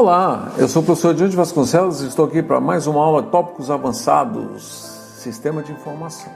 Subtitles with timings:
[0.00, 3.70] Olá, eu sou o professor Diante Vasconcelos e estou aqui para mais uma aula tópicos
[3.70, 4.62] avançados,
[5.18, 6.32] sistema de informação.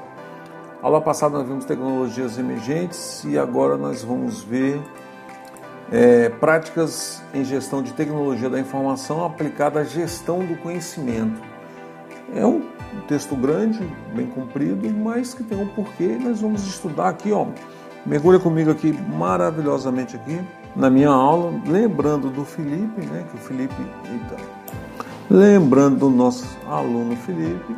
[0.82, 4.82] aula passada nós vimos tecnologias emergentes e agora nós vamos ver
[5.90, 11.40] é, práticas em gestão de tecnologia da informação aplicada à gestão do conhecimento.
[12.34, 12.60] É um
[13.08, 13.80] texto grande,
[14.14, 17.46] bem comprido, mas que tem um porquê nós vamos estudar aqui, ó.
[18.04, 20.38] Mergulha comigo aqui maravilhosamente aqui
[20.76, 23.74] na minha aula, lembrando do Felipe, né, que o Felipe,
[24.10, 24.36] eita,
[25.30, 27.76] lembrando do nosso aluno Felipe,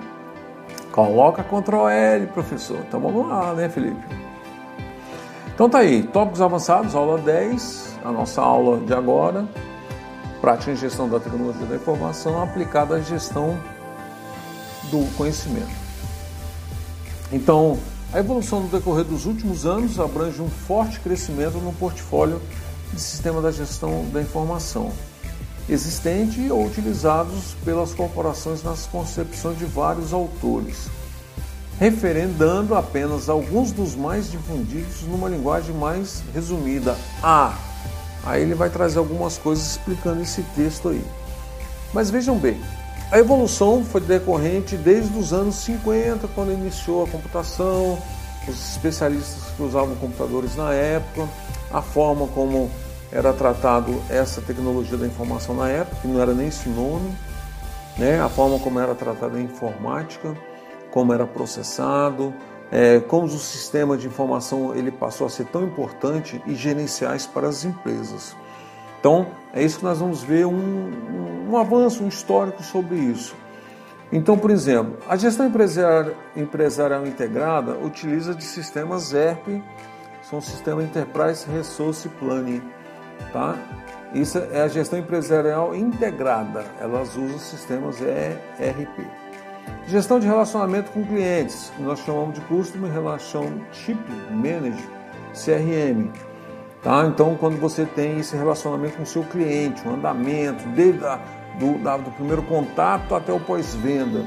[0.92, 2.78] coloca Ctrl L, professor.
[2.88, 4.04] Então vamos lá, né, Felipe?
[5.54, 9.46] Então tá aí, tópicos avançados, aula 10, a nossa aula de agora,
[10.40, 13.58] prática em gestão da tecnologia da informação aplicada à gestão
[14.90, 15.74] do conhecimento.
[17.32, 17.78] Então,
[18.12, 22.40] a evolução no decorrer dos últimos anos abrange um forte crescimento no portfólio
[22.92, 24.92] de sistema da gestão da informação,
[25.68, 30.88] existente ou utilizados pelas corporações nas concepções de vários autores,
[31.78, 36.96] referendando apenas alguns dos mais difundidos numa linguagem mais resumida.
[37.22, 37.56] A.
[38.24, 41.04] Aí ele vai trazer algumas coisas explicando esse texto aí.
[41.92, 42.60] Mas vejam bem,
[43.10, 47.98] a evolução foi decorrente desde os anos 50, quando iniciou a computação,
[48.48, 51.28] os especialistas que usavam computadores na época,
[51.70, 52.70] a forma como
[53.12, 57.16] era tratado essa tecnologia da informação na época, que não era nem esse nome,
[57.96, 58.20] né?
[58.20, 60.36] a forma como era tratada a informática,
[60.90, 62.34] como era processado,
[62.70, 67.48] é, como o sistema de informação ele passou a ser tão importante e gerenciais para
[67.48, 68.36] as empresas.
[68.98, 73.36] Então, é isso que nós vamos ver um, um, avanço, um histórico sobre isso.
[74.10, 79.62] Então, por exemplo, a gestão empresarial, empresarial integrada utiliza de sistemas ERP,
[80.28, 82.62] são o sistema Enterprise Resource Planning,
[83.32, 83.56] tá?
[84.12, 89.06] Isso é a gestão empresarial integrada, elas usam sistemas ERP.
[89.88, 93.98] Gestão de relacionamento com clientes, nós chamamos de Customer Relationship
[94.30, 94.88] Manager,
[95.32, 96.10] CRM.
[96.82, 97.04] Tá?
[97.06, 101.20] Então, quando você tem esse relacionamento com o seu cliente, o andamento, desde a
[101.58, 104.24] do, da, do primeiro contato até o pós-venda.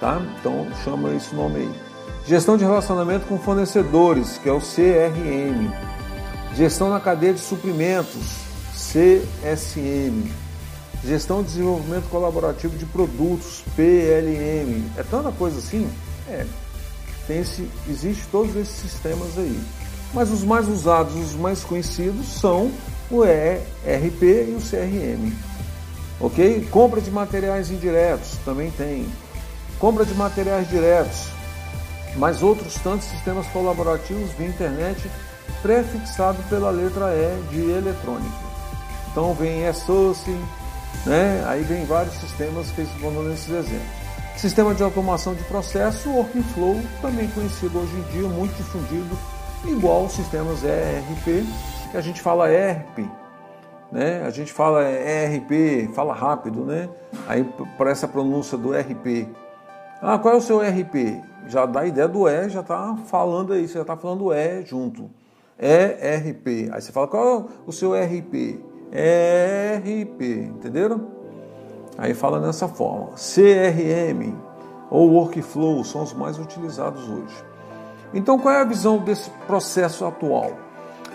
[0.00, 0.20] Tá?
[0.38, 1.87] Então chama esse nome aí.
[2.28, 5.72] Gestão de relacionamento com fornecedores, que é o CRM.
[6.54, 8.42] Gestão na cadeia de suprimentos,
[8.74, 10.30] CSM.
[11.02, 14.90] Gestão de desenvolvimento colaborativo de produtos, PLM.
[14.98, 15.90] É tanta coisa assim?
[16.28, 16.44] É.
[17.26, 19.58] Tem esse, existe todos esses sistemas aí.
[20.12, 22.70] Mas os mais usados, os mais conhecidos são
[23.10, 25.32] o ERP e o CRM.
[26.20, 26.68] Ok?
[26.70, 29.06] Compra de materiais indiretos também tem.
[29.78, 31.37] Compra de materiais diretos,
[32.18, 35.10] mas outros tantos sistemas colaborativos via internet
[35.62, 38.48] prefixado pela letra E de eletrônica.
[39.10, 40.30] Então vem e-source,
[41.06, 41.42] né?
[41.46, 43.98] aí vem vários sistemas que vão dando esses exemplos.
[44.36, 49.18] Sistema de automação de processo, Workflow, também conhecido hoje em dia, muito difundido,
[49.64, 51.44] igual os sistemas ERP,
[51.90, 53.08] que a gente fala ERP,
[53.90, 54.22] né?
[54.24, 56.88] A gente fala ERP, fala rápido, né?
[57.26, 57.44] Aí
[57.76, 59.28] para essa pronúncia do RP.
[60.00, 61.22] Ah, qual é o seu RP?
[61.46, 64.64] Já dá a ideia do E, já está falando aí, você já está falando E
[64.64, 65.10] junto.
[65.58, 66.70] ERP.
[66.72, 68.62] Aí você fala, qual é o seu RP?
[68.92, 71.08] ERP, entenderam?
[71.96, 73.10] Aí fala dessa forma.
[73.16, 74.34] CRM
[74.90, 77.44] ou Workflow são os mais utilizados hoje.
[78.14, 80.52] Então, qual é a visão desse processo atual?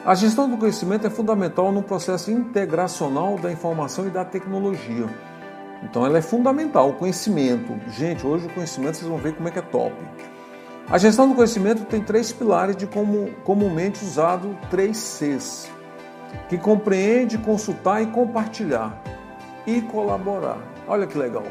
[0.06, 5.08] A gestão do conhecimento é fundamental no processo integracional da informação e da tecnologia.
[5.84, 7.78] Então ela é fundamental, o conhecimento.
[7.92, 9.94] Gente, hoje o conhecimento vocês vão ver como é que é top.
[10.90, 15.70] A gestão do conhecimento tem três pilares de como, comumente usado três Cs,
[16.50, 19.02] que compreende, consultar e compartilhar
[19.66, 20.58] e colaborar.
[20.88, 21.44] Olha que legal.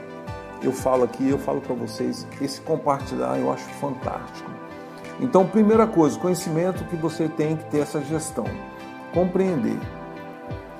[0.63, 4.51] Eu falo aqui, eu falo para vocês, esse compartilhar eu acho fantástico.
[5.21, 8.47] Então, primeira coisa, conhecimento que você tem que ter essa gestão,
[9.13, 9.79] compreender.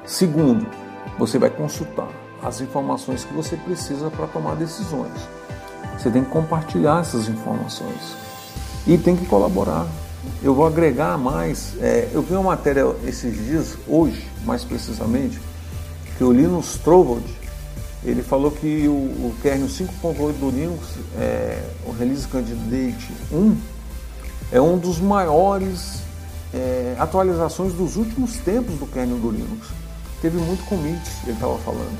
[0.05, 0.67] Segundo,
[1.19, 5.13] você vai consultar as informações que você precisa para tomar decisões.
[5.99, 8.17] Você tem que compartilhar essas informações
[8.87, 9.87] e tem que colaborar.
[10.43, 11.75] Eu vou agregar mais.
[11.81, 15.41] É, eu vi uma matéria esses dias, hoje, mais precisamente,
[16.17, 17.25] que o Linus Torvald
[18.05, 23.57] ele falou que o, o kernel 5.8 do Linux, é, o Release Candidate 1,
[24.51, 26.03] é um dos maiores
[26.53, 29.69] é, atualizações dos últimos tempos do kernel do Linux.
[30.21, 31.97] Teve muito commit, ele estava falando.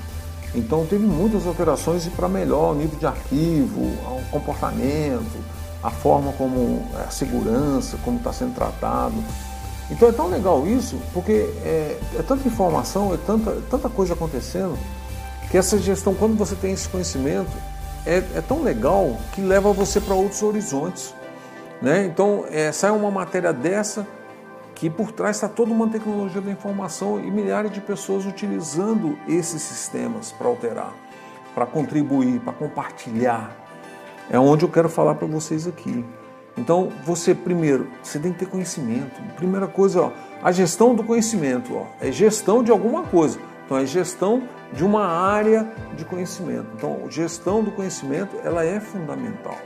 [0.55, 5.43] Então teve muitas alterações para melhor o nível de arquivo, o comportamento,
[5.83, 9.15] a forma como é, a segurança, como está sendo tratado.
[9.91, 14.79] Então é tão legal isso, porque é, é tanta informação, é tanta, tanta coisa acontecendo,
[15.51, 17.51] que essa gestão, quando você tem esse conhecimento,
[18.07, 21.15] é, é tão legal que leva você para outros horizontes.
[21.81, 22.07] Né?
[22.07, 24.07] Então, é, sai uma matéria dessa
[24.75, 29.63] que por trás está toda uma tecnologia da informação e milhares de pessoas utilizando esses
[29.63, 30.93] sistemas para alterar,
[31.55, 33.57] para contribuir, para compartilhar.
[34.31, 36.05] É onde eu quero falar para vocês aqui.
[36.57, 39.21] Então, você primeiro, você tem que ter conhecimento.
[39.37, 43.39] Primeira coisa, ó, a gestão do conhecimento, ó, é gestão de alguma coisa.
[43.65, 44.43] Então, é gestão
[44.73, 46.67] de uma área de conhecimento.
[46.77, 49.57] Então, gestão do conhecimento, ela é fundamental.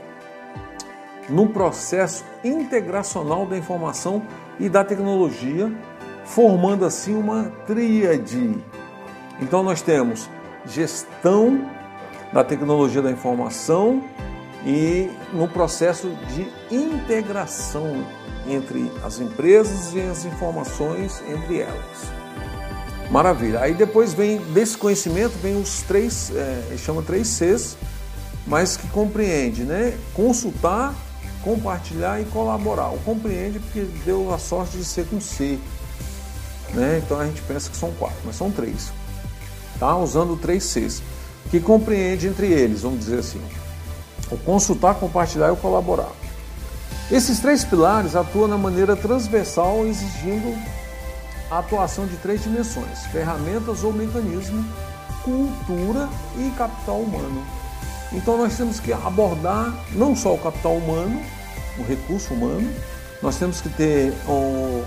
[1.29, 4.21] No processo integracional da informação
[4.59, 5.71] e da tecnologia,
[6.25, 8.57] formando assim uma tríade.
[9.41, 10.29] Então, nós temos
[10.65, 11.69] gestão
[12.33, 14.03] da tecnologia da informação,
[14.65, 18.05] e no processo de integração
[18.47, 22.11] entre as empresas e as informações entre elas.
[23.09, 23.61] Maravilha.
[23.61, 27.77] Aí depois vem desse conhecimento vem os três, é, chama três Cs,
[28.45, 29.97] mas que compreende, né?
[30.13, 30.93] Consultar,
[31.47, 32.89] compartilhar e colaborar.
[32.89, 35.57] O compreende porque deu a sorte de ser com C,
[36.73, 37.01] né?
[37.03, 38.91] Então a gente pensa que são quatro, mas são três.
[39.79, 39.95] Tá?
[39.95, 41.01] Usando três Cs,
[41.49, 43.41] que compreende entre eles, vamos dizer assim
[44.29, 46.11] o consultar, compartilhar e o colaborar.
[47.09, 50.53] Esses três pilares atuam na maneira transversal, exigindo
[51.49, 54.65] a atuação de três dimensões: ferramentas ou mecanismo,
[55.23, 57.41] cultura e capital humano.
[58.11, 61.21] Então nós temos que abordar não só o capital humano,
[61.79, 62.69] o recurso humano,
[63.21, 64.13] nós temos que ter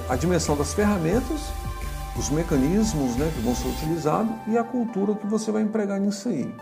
[0.08, 1.40] a dimensão das ferramentas,
[2.16, 6.28] os mecanismos né, que vão ser utilizados e a cultura que você vai empregar nisso
[6.28, 6.52] aí.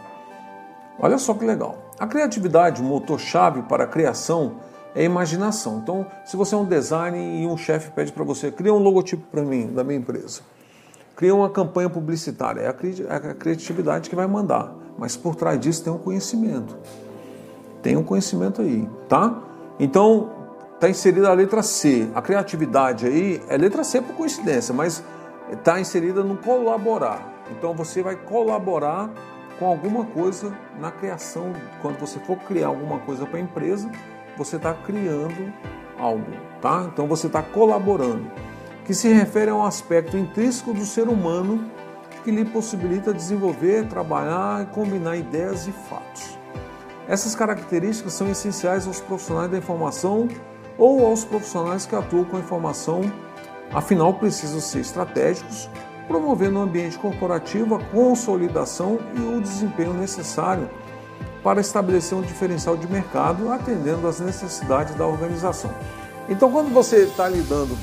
[0.98, 1.92] Olha só que legal.
[1.98, 4.56] A criatividade, o motor-chave para a criação
[4.94, 5.78] é a imaginação.
[5.78, 9.24] Então, se você é um designer e um chefe pede para você, cria um logotipo
[9.30, 10.40] para mim, da minha empresa.
[11.14, 12.60] Cria uma campanha publicitária.
[12.60, 14.74] É, é a criatividade que vai mandar.
[14.98, 16.76] Mas por trás disso tem um conhecimento.
[17.82, 19.40] Tem um conhecimento aí, tá?
[19.78, 20.30] Então,
[20.74, 22.08] está inserida a letra C.
[22.14, 25.02] A criatividade aí é letra C por coincidência, mas
[25.52, 27.44] está inserida no colaborar.
[27.50, 29.10] Então, você vai colaborar
[29.58, 31.52] com alguma coisa na criação.
[31.82, 33.90] Quando você for criar alguma coisa para a empresa,
[34.36, 35.52] você está criando
[35.98, 36.30] algo,
[36.62, 36.88] tá?
[36.92, 38.30] Então você está colaborando,
[38.84, 41.68] que se refere a um aspecto intrínseco do ser humano
[42.22, 46.37] que lhe possibilita desenvolver, trabalhar e combinar ideias e fatos.
[47.08, 50.28] Essas características são essenciais aos profissionais da informação
[50.76, 53.00] ou aos profissionais que atuam com a informação,
[53.72, 55.70] afinal precisam ser estratégicos,
[56.06, 60.68] promovendo no ambiente corporativo a consolidação e o desempenho necessário
[61.42, 65.72] para estabelecer um diferencial de mercado atendendo às necessidades da organização.
[66.28, 67.76] Então, quando você está lidando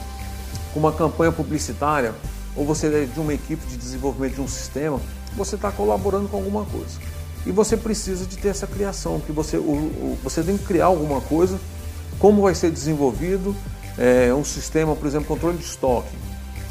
[0.72, 2.14] com uma campanha publicitária
[2.56, 5.02] ou você é de uma equipe de desenvolvimento de um sistema,
[5.36, 7.15] você está colaborando com alguma coisa.
[7.46, 10.86] E você precisa de ter essa criação, que você, o, o, você tem que criar
[10.86, 11.60] alguma coisa,
[12.18, 13.56] como vai ser desenvolvido
[13.98, 16.16] é, um sistema, por exemplo, controle de estoque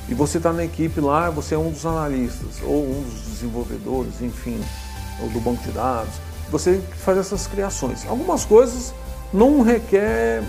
[0.08, 4.20] e você está na equipe lá, você é um dos analistas, ou um dos desenvolvedores,
[4.20, 4.60] enfim,
[5.22, 6.12] ou do banco de dados.
[6.50, 8.06] Você faz essas criações.
[8.06, 8.92] Algumas coisas
[9.32, 10.42] não requer,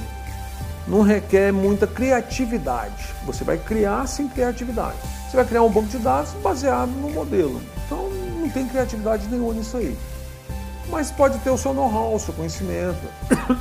[0.85, 3.13] não requer muita criatividade.
[3.25, 4.97] Você vai criar sem criatividade.
[5.29, 7.61] Você vai criar um banco de dados baseado no modelo.
[7.85, 9.97] Então não tem criatividade nenhuma nisso aí.
[10.89, 12.99] Mas pode ter o seu know-how, o seu conhecimento.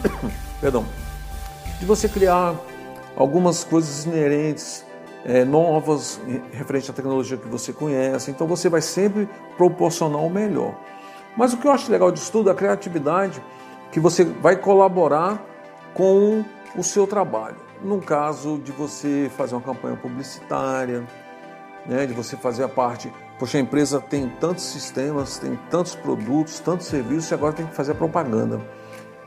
[0.61, 0.85] Perdão.
[1.79, 2.55] De você criar
[3.17, 4.85] algumas coisas inerentes
[5.25, 6.21] é, novas
[6.53, 8.31] referente à tecnologia que você conhece.
[8.31, 10.75] Então você vai sempre proporcionar o melhor.
[11.37, 13.43] Mas o que eu acho legal disso tudo é a criatividade
[13.91, 15.43] que você vai colaborar
[15.95, 16.45] com
[16.77, 17.57] o seu trabalho.
[17.83, 21.05] No caso de você fazer uma campanha publicitária,
[21.87, 23.13] né, de você fazer a parte,
[23.45, 27.75] poxa, a empresa tem tantos sistemas, tem tantos produtos, tantos serviços e agora tem que
[27.75, 28.59] fazer propaganda.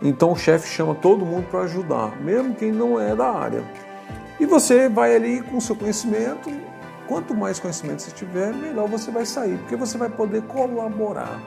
[0.01, 3.63] Então o chefe chama todo mundo para ajudar, mesmo quem não é da área.
[4.39, 6.51] E você vai ali com o seu conhecimento.
[7.07, 11.39] Quanto mais conhecimento você tiver, melhor você vai sair, porque você vai poder colaborar.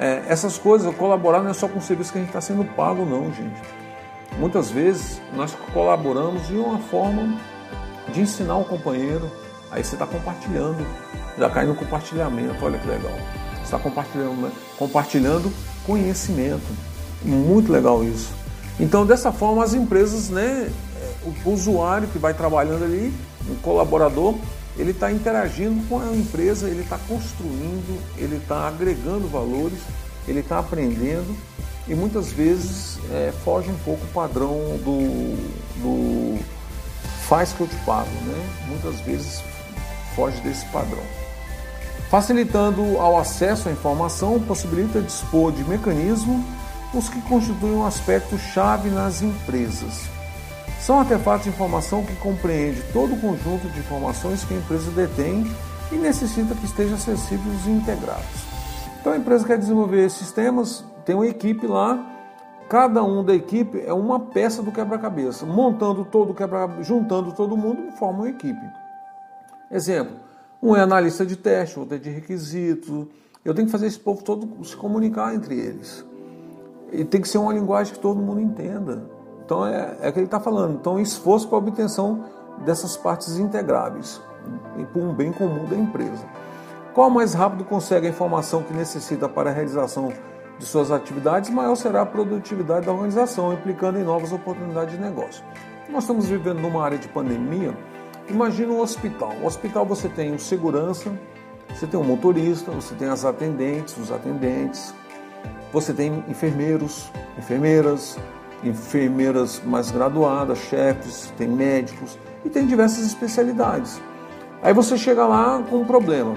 [0.00, 2.64] É, essas coisas, colaborar não é só com o serviço que a gente está sendo
[2.74, 3.62] pago, não, gente.
[4.36, 7.38] Muitas vezes nós colaboramos de uma forma
[8.12, 9.30] de ensinar o companheiro,
[9.70, 10.84] aí você está compartilhando,
[11.38, 13.12] já cai no compartilhamento, olha que legal.
[13.62, 14.50] Está compartilhando, né?
[14.78, 15.52] compartilhando
[15.86, 16.66] conhecimento.
[17.22, 18.32] Muito legal isso.
[18.80, 20.70] Então, dessa forma, as empresas né,
[21.24, 23.12] o usuário que vai trabalhando ali,
[23.48, 24.34] um colaborador,
[24.76, 29.78] ele está interagindo com a empresa, ele está construindo, ele está agregando valores,
[30.26, 31.36] ele está aprendendo
[31.88, 35.36] e muitas vezes é, foge um pouco o padrão do,
[35.82, 36.38] do
[37.26, 38.66] faz que eu te pago, né?
[38.68, 39.42] Muitas vezes
[40.14, 41.02] foge desse padrão.
[42.08, 46.42] Facilitando ao acesso à informação, possibilita dispor de mecanismos
[46.94, 50.08] os que constituem um aspecto chave nas empresas.
[50.80, 55.44] São artefatos de informação que compreende todo o conjunto de informações que a empresa detém
[55.92, 58.46] e necessita que estejam acessíveis e integrados.
[59.00, 62.06] Então a empresa quer desenvolver sistemas, tem uma equipe lá,
[62.70, 67.92] cada um da equipe é uma peça do quebra-cabeça, montando todo quebra juntando todo mundo,
[67.92, 68.64] forma uma equipe.
[69.70, 70.27] Exemplo,
[70.62, 73.08] um é analista de teste, outro é de requisito.
[73.44, 76.04] Eu tenho que fazer esse povo todo se comunicar entre eles.
[76.92, 79.04] E tem que ser uma linguagem que todo mundo entenda.
[79.44, 80.74] Então é, é o que ele está falando.
[80.74, 82.24] Então, esforço para a obtenção
[82.64, 84.20] dessas partes integráveis
[84.92, 86.26] por um bem comum da empresa.
[86.94, 90.12] Qual mais rápido consegue a informação que necessita para a realização
[90.58, 95.44] de suas atividades, maior será a produtividade da organização, implicando em novas oportunidades de negócio.
[95.88, 97.76] Nós estamos vivendo numa área de pandemia.
[98.28, 99.34] Imagina um hospital.
[99.40, 101.12] No hospital você tem o segurança,
[101.74, 104.94] você tem o motorista, você tem as atendentes, os atendentes,
[105.72, 108.18] você tem enfermeiros, enfermeiras,
[108.62, 114.00] enfermeiras mais graduadas, chefes, tem médicos e tem diversas especialidades.
[114.62, 116.34] Aí você chega lá com um problema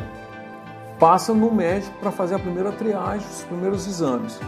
[1.01, 4.39] passa no médico para fazer a primeira triagem, os primeiros exames.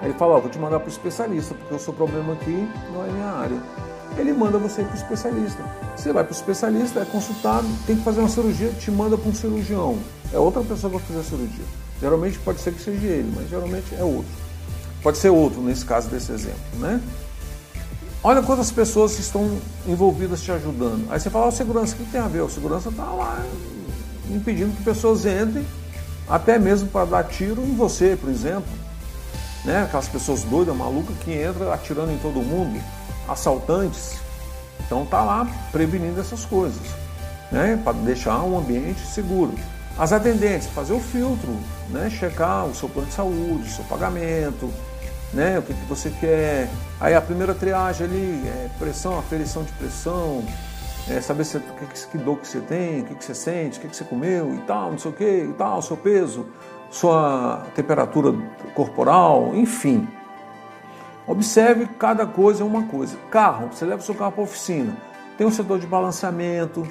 [0.00, 2.68] Aí ele fala, ó, vou te mandar para o especialista, porque o seu problema aqui
[2.92, 3.56] não é minha área.
[4.16, 5.62] Ele manda você para o especialista.
[5.96, 9.28] Você vai para o especialista, é consultado, tem que fazer uma cirurgia, te manda para
[9.28, 9.98] um cirurgião.
[10.32, 11.64] É outra pessoa que vai fazer a cirurgia.
[12.00, 14.30] Geralmente pode ser que seja ele, mas geralmente é outro.
[15.02, 17.00] Pode ser outro, nesse caso desse exemplo, né?
[18.22, 21.06] Olha quantas pessoas estão envolvidas te ajudando.
[21.10, 22.40] Aí você fala, o segurança, o que tem a ver?
[22.40, 23.44] O segurança está lá
[24.30, 25.64] impedindo que pessoas entrem
[26.26, 28.72] até mesmo para dar tiro em você, por exemplo.
[29.64, 29.82] Né?
[29.82, 32.80] Aquelas pessoas doidas, malucas que entram atirando em todo mundo,
[33.28, 34.16] assaltantes.
[34.86, 36.82] Então tá lá prevenindo essas coisas,
[37.50, 37.80] né?
[37.82, 39.54] Para deixar um ambiente seguro.
[39.98, 41.56] As atendentes, fazer o filtro,
[41.90, 42.10] né?
[42.10, 44.70] Checar o seu plano de saúde, o seu pagamento,
[45.32, 45.58] né?
[45.58, 46.68] O que, que você quer.
[47.00, 50.44] Aí a primeira triagem ali, é pressão, aferição de pressão,
[51.08, 53.82] é, saber se, que, que dor que você tem, o que, que você sente, o
[53.82, 56.46] que, que você comeu e tal, não sei o que, e tal, seu peso,
[56.90, 58.32] sua temperatura
[58.74, 60.08] corporal, enfim.
[61.26, 63.16] Observe cada coisa é uma coisa.
[63.30, 64.94] Carro, você leva o seu carro para a oficina,
[65.38, 66.86] tem o setor de balanceamento,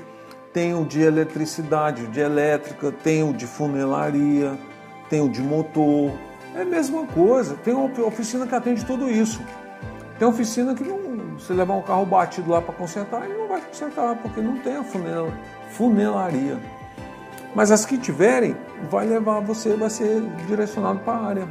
[0.52, 4.58] tem o de eletricidade, o de elétrica, tem o de funelaria,
[5.10, 6.12] tem o de motor.
[6.56, 7.56] É a mesma coisa.
[7.64, 9.42] Tem uma oficina que atende tudo isso.
[10.20, 13.60] Tem oficina que não você levar um carro batido lá para consertar, ele não vai
[13.62, 15.34] consertar, porque não tem a funel,
[15.72, 16.60] funelaria.
[17.56, 18.56] Mas as que tiverem,
[18.90, 21.48] vai levar você, vai ser direcionado para a área.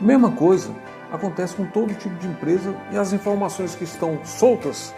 [0.00, 0.70] Mesma coisa
[1.14, 4.94] acontece com todo tipo de empresa e as informações que estão soltas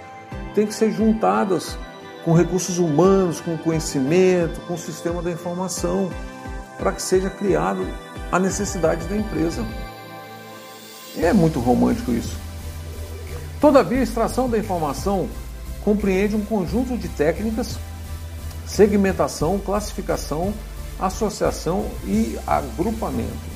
[0.54, 1.78] têm que ser juntadas
[2.24, 6.10] com recursos humanos, com conhecimento, com o sistema da informação,
[6.78, 7.86] para que seja criado
[8.32, 9.64] a necessidade da empresa.
[11.16, 12.36] E é muito romântico isso.
[13.60, 15.28] Todavia, a extração da informação
[15.84, 17.78] compreende um conjunto de técnicas,
[18.66, 20.52] segmentação, classificação,
[20.98, 23.55] associação e agrupamento,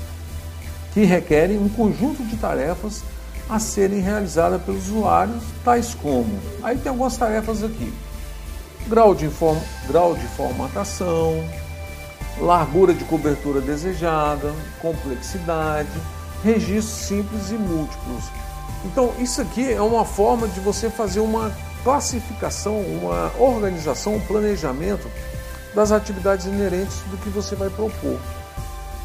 [0.92, 3.02] que requerem um conjunto de tarefas
[3.48, 6.38] a serem realizadas pelos usuários, tais como.
[6.62, 7.92] Aí tem algumas tarefas aqui:
[8.88, 11.44] grau de, inform, grau de formatação,
[12.38, 15.90] largura de cobertura desejada, complexidade,
[16.42, 18.24] registros simples e múltiplos
[18.84, 21.52] então, isso aqui é uma forma de você fazer uma
[21.84, 25.10] classificação, uma organização, um planejamento
[25.74, 28.18] das atividades inerentes do que você vai propor.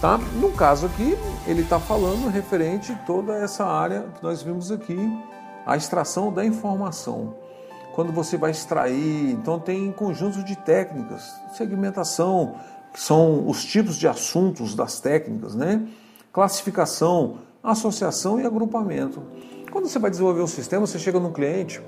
[0.05, 0.19] Tá?
[0.39, 4.99] No caso aqui, ele está falando referente a toda essa área que nós vimos aqui,
[5.65, 7.33] a extração da informação.
[7.95, 12.53] Quando você vai extrair, então tem conjuntos de técnicas, segmentação,
[12.93, 15.87] que são os tipos de assuntos das técnicas, né?
[16.31, 19.23] classificação, associação e agrupamento.
[19.71, 21.81] Quando você vai desenvolver um sistema, você chega num cliente,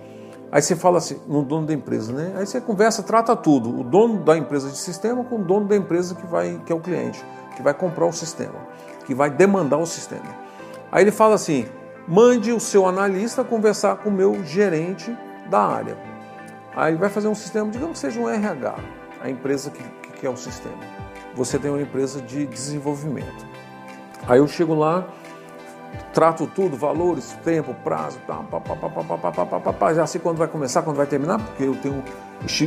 [0.52, 2.34] aí você fala assim, no dono da empresa, né?
[2.36, 5.76] Aí você conversa, trata tudo, o dono da empresa de sistema com o dono da
[5.76, 7.24] empresa que vai, que é o cliente,
[7.58, 8.60] que vai comprar o sistema,
[9.06, 10.48] que vai demandar o sistema.
[10.92, 11.66] Aí ele fala assim:
[12.08, 15.18] mande o seu analista conversar com o meu gerente
[15.50, 15.98] da área.
[16.76, 18.76] Aí ele vai fazer um sistema, digamos que seja um RH,
[19.20, 20.78] a empresa que, que quer o sistema.
[21.34, 23.46] Você tem uma empresa de desenvolvimento.
[24.28, 25.08] Aí eu chego lá,
[26.14, 30.06] trato tudo, valores, tempo, prazo, pá, pá, pá, pá, pá, pá, pá, pá, pá, já
[30.06, 32.04] sei quando vai começar, quando vai terminar, porque eu tenho,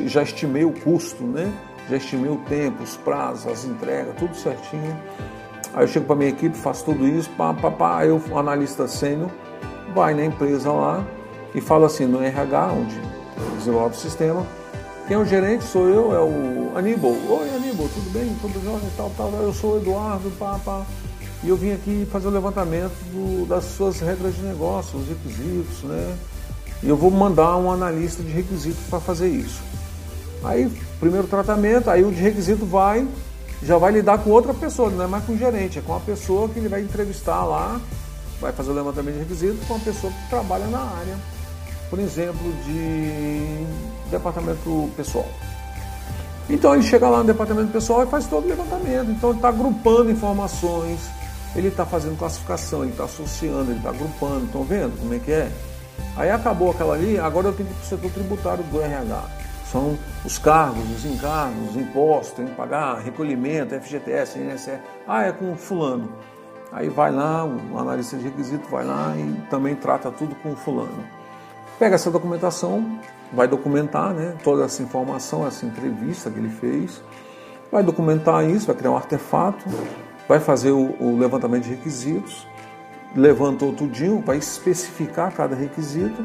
[0.08, 1.52] já estimei o custo, né?
[1.88, 4.96] Já estimei o tempo, os prazos, as entregas, tudo certinho.
[5.74, 8.88] Aí eu chego para minha equipe, faço tudo isso, pá, pá, pá, aí o analista
[8.88, 9.30] sênior
[9.94, 11.04] vai na empresa lá
[11.54, 13.00] e fala assim, no RH, onde
[13.58, 14.46] desenvolve o sistema,
[15.06, 17.10] Quem é o gerente sou eu, é o Aníbal.
[17.10, 18.32] Oi Aníbal, tudo bem?
[18.40, 18.90] Tudo bem?
[18.96, 20.86] Tal, tal, eu sou o Eduardo, pá, pá.
[21.42, 25.82] E eu vim aqui fazer o levantamento do, das suas regras de negócio, os requisitos,
[25.82, 26.16] né?
[26.82, 29.60] E eu vou mandar um analista de requisitos para fazer isso.
[30.42, 33.06] Aí, primeiro tratamento, aí o de requisito vai,
[33.62, 36.00] já vai lidar com outra pessoa, não é mais com o gerente, é com a
[36.00, 37.80] pessoa que ele vai entrevistar lá,
[38.40, 41.16] vai fazer o levantamento de requisitos com a pessoa que trabalha na área,
[41.90, 43.66] por exemplo, de
[44.10, 45.28] departamento pessoal.
[46.48, 49.10] Então ele chega lá no departamento pessoal e faz todo o levantamento.
[49.10, 50.98] Então ele está agrupando informações,
[51.54, 54.46] ele está fazendo classificação, ele está associando, ele está agrupando.
[54.46, 55.50] Estão vendo como é que é?
[56.16, 59.39] Aí acabou aquela ali, agora eu tenho que ir para o setor tributário do RH.
[59.70, 64.78] São os cargos, os encargos, os impostos, tem que pagar, recolhimento, FGTS, INSS.
[65.06, 66.12] Ah, é com fulano.
[66.72, 71.04] Aí vai lá, o analista de requisito vai lá e também trata tudo com fulano.
[71.78, 72.98] Pega essa documentação,
[73.32, 77.02] vai documentar né, toda essa informação, essa entrevista que ele fez,
[77.70, 79.64] vai documentar isso, vai criar um artefato,
[80.28, 82.46] vai fazer o, o levantamento de requisitos,
[83.16, 86.24] levantou tudinho, vai especificar cada requisito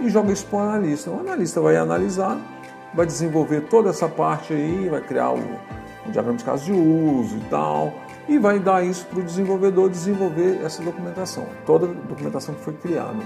[0.00, 1.10] e joga isso para o analista.
[1.10, 2.36] O analista vai analisar,
[2.94, 5.38] vai desenvolver toda essa parte aí, vai criar o,
[6.06, 7.92] o diagrama de caso de uso e tal,
[8.28, 12.74] e vai dar isso para o desenvolvedor desenvolver essa documentação, toda a documentação que foi
[12.74, 13.22] criada.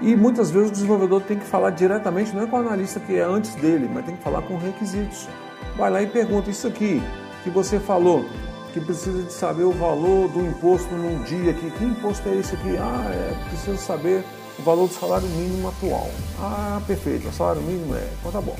[0.00, 3.16] E muitas vezes o desenvolvedor tem que falar diretamente, não é com o analista que
[3.16, 5.28] é antes dele, mas tem que falar com requisitos.
[5.76, 7.02] Vai lá e pergunta isso aqui
[7.42, 8.24] que você falou,
[8.72, 11.70] que precisa de saber o valor do imposto num dia aqui.
[11.72, 12.76] Que imposto é esse aqui?
[12.76, 14.24] Ah, é, precisa saber
[14.58, 16.08] o valor do salário mínimo atual.
[16.40, 18.08] Ah, perfeito, o salário mínimo é.
[18.20, 18.56] Então tá bom.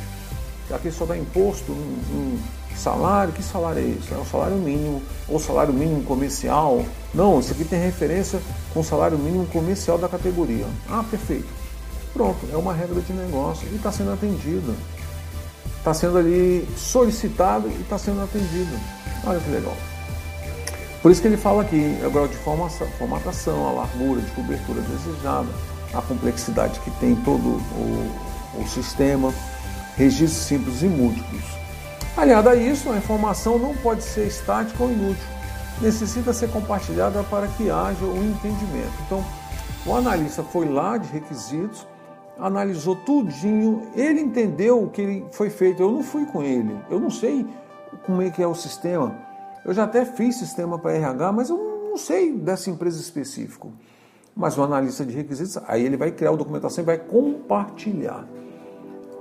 [0.71, 2.39] Aqui só dá imposto em,
[2.77, 4.15] salário, que salário é esse?
[4.15, 6.85] É o salário mínimo ou salário mínimo comercial?
[7.13, 8.41] Não, isso aqui tem referência
[8.73, 10.67] com o salário mínimo comercial da categoria.
[10.89, 11.49] Ah, perfeito.
[12.13, 14.75] Pronto, é uma regra de negócio e está sendo atendido.
[15.79, 18.79] Está sendo ali solicitado e está sendo atendido.
[19.27, 19.75] Olha que legal.
[21.03, 24.81] Por isso que ele fala aqui, é o grau de formatação, a largura de cobertura
[24.81, 25.49] desejada,
[25.95, 29.33] a complexidade que tem todo o, o sistema,
[29.99, 31.45] registros simples e múltiplos.
[32.17, 35.29] Aliado a isso, a informação não pode ser estática ou inútil,
[35.83, 38.93] necessita ser compartilhada para que haja o um entendimento.
[39.05, 39.23] Então,
[39.85, 41.87] o analista foi lá de requisitos,
[42.39, 45.83] analisou tudinho, ele entendeu o que foi feito.
[45.83, 47.47] Eu não fui com ele, eu não sei
[48.07, 49.29] como é que é o sistema
[49.69, 51.59] eu já até fiz sistema para RH, mas eu
[51.91, 53.69] não sei dessa empresa específica.
[54.35, 58.27] Mas o analista de requisitos, aí ele vai criar a documentação e vai compartilhar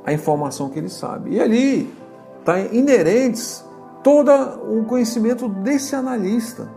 [0.07, 1.35] a informação que ele sabe.
[1.35, 1.93] E ali
[2.39, 3.63] está inerentes
[4.03, 6.67] todo o conhecimento desse analista.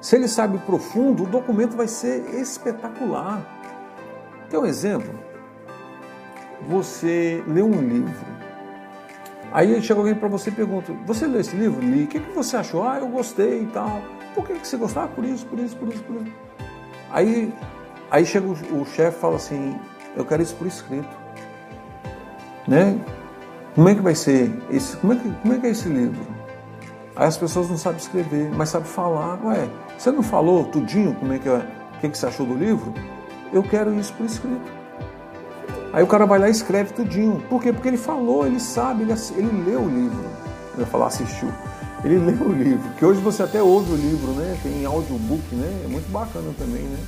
[0.00, 3.44] Se ele sabe profundo, o documento vai ser espetacular.
[4.48, 5.12] Quer um exemplo?
[6.68, 8.34] Você lê um livro
[9.54, 11.80] Aí chega alguém para você e pergunta: Você leu esse livro?
[11.80, 12.04] Li.
[12.04, 12.82] O que, que você achou?
[12.82, 14.02] Ah, eu gostei e tal.
[14.34, 15.04] Por que, que você gostou?
[15.04, 16.32] Ah, por isso, por isso, por isso, por isso.
[17.12, 17.54] Aí,
[18.10, 19.78] aí chega o, o chefe e fala assim:
[20.16, 21.23] Eu quero isso por escrito.
[22.66, 22.98] Né?
[23.74, 24.52] Como é que vai ser?
[24.70, 26.24] Esse, como, é que, como é que é esse livro?
[27.16, 29.38] Aí as pessoas não sabem escrever, mas sabem falar.
[29.44, 31.66] Ué, você não falou tudinho como é que é?
[32.00, 32.92] Que, que você achou do livro?
[33.52, 34.72] Eu quero isso por escrito.
[35.92, 37.40] Aí o cara vai lá e escreve tudinho.
[37.48, 37.72] Por quê?
[37.72, 40.24] Porque ele falou, ele sabe, ele, ele leu o livro.
[40.74, 41.48] Eu ia falar assistiu.
[42.02, 44.58] Ele leu o livro, que hoje você até ouve o livro, né?
[44.62, 45.82] Tem audiobook, né?
[45.84, 46.98] É muito bacana também, né?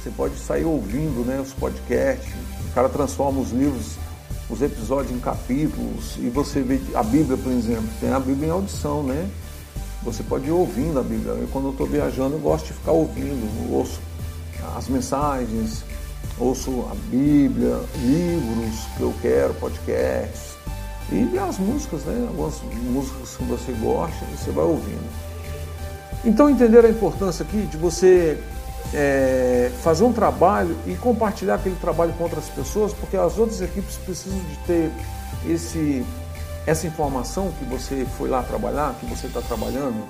[0.00, 2.32] Você pode sair ouvindo né, os podcasts,
[2.70, 3.98] o cara transforma os livros,
[4.50, 8.50] os episódios em capítulos, e você vê a Bíblia, por exemplo, tem a Bíblia em
[8.50, 9.28] audição, né?
[10.02, 11.32] Você pode ir ouvindo a Bíblia.
[11.32, 14.00] Eu, quando eu estou viajando, eu gosto de ficar ouvindo, ouço
[14.76, 15.84] as mensagens,
[16.38, 20.50] ouço a Bíblia, livros que eu quero, podcasts
[21.12, 22.26] e as músicas, né?
[22.28, 22.60] Algumas
[22.90, 25.10] músicas que você gosta e você vai ouvindo.
[26.24, 28.38] Então entender a importância aqui de você
[28.92, 33.96] é, fazer um trabalho e compartilhar aquele trabalho com outras pessoas, porque as outras equipes
[33.96, 34.90] precisam de ter
[35.48, 36.04] esse,
[36.66, 40.04] essa informação que você foi lá trabalhar, que você está trabalhando,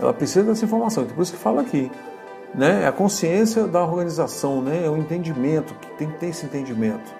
[0.00, 1.02] ela precisa dessa informação.
[1.04, 1.90] Então por isso que fala aqui
[2.54, 2.82] né?
[2.82, 4.84] É a consciência da organização, né?
[4.84, 7.14] É o entendimento, que tem que ter esse entendimento.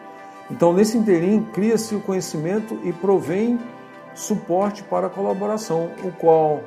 [0.51, 3.59] Então, nesse interim, cria-se o conhecimento e provém
[4.15, 6.61] suporte para a colaboração, o qual,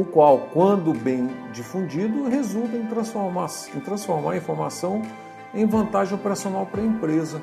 [0.00, 5.02] o qual, quando bem difundido, resulta em transformar, em transformar a informação
[5.54, 7.40] em vantagem operacional para a empresa.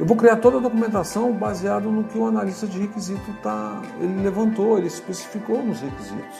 [0.00, 4.22] Eu vou criar toda a documentação baseado no que o analista de requisito tá, ele
[4.22, 6.38] levantou, ele especificou nos requisitos.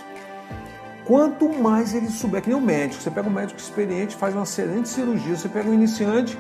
[1.05, 4.45] Quanto mais ele souber, que nem um médico, você pega um médico experiente, faz uma
[4.45, 6.39] excelente cirurgia, você pega um iniciante,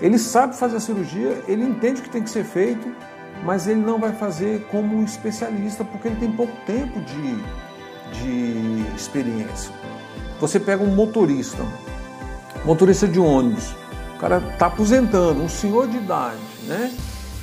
[0.00, 2.90] ele sabe fazer a cirurgia, ele entende o que tem que ser feito,
[3.44, 7.67] mas ele não vai fazer como um especialista, porque ele tem pouco tempo de,
[8.12, 9.72] de experiência.
[10.40, 11.64] Você pega um motorista,
[12.64, 13.74] motorista de ônibus,
[14.16, 16.92] o cara está aposentando, um senhor de idade, né?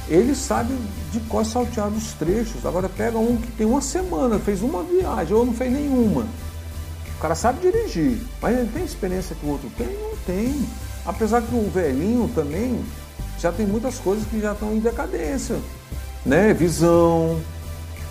[0.08, 0.74] Ele sabe
[1.12, 2.66] de quais saltear os trechos.
[2.66, 6.26] Agora pega um que tem uma semana, fez uma viagem ou não fez nenhuma.
[7.18, 9.88] O cara sabe dirigir, mas ele tem experiência que o outro tem?
[9.88, 10.68] Não tem.
[11.06, 12.84] Apesar que o velhinho também
[13.40, 15.58] já tem muitas coisas que já estão em decadência,
[16.26, 16.54] né?
[16.54, 17.40] Visão,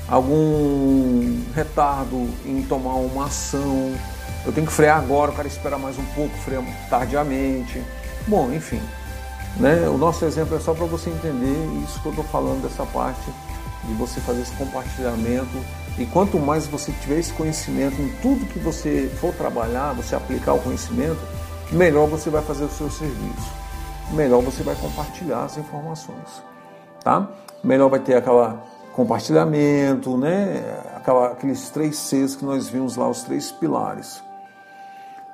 [0.09, 3.95] algum retardo em tomar uma ação.
[4.45, 7.83] Eu tenho que frear agora, o cara espera mais um pouco, freia tardiamente.
[8.27, 8.81] Bom, enfim,
[9.57, 9.89] né?
[9.89, 13.31] O nosso exemplo é só para você entender isso que eu estou falando dessa parte
[13.85, 15.63] de você fazer esse compartilhamento
[15.99, 20.55] e quanto mais você tiver esse conhecimento em tudo que você for trabalhar, você aplicar
[20.55, 21.21] o conhecimento,
[21.71, 23.53] melhor você vai fazer o seu serviço,
[24.13, 26.43] melhor você vai compartilhar as informações,
[27.03, 27.29] tá?
[27.63, 28.65] Melhor vai ter aquela
[28.95, 30.63] compartilhamento, né?
[31.33, 34.23] Aqueles três Cs que nós vimos lá, os três pilares.